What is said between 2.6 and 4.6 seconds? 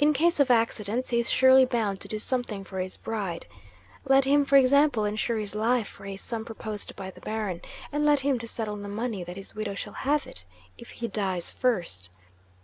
for his bride? Let him, for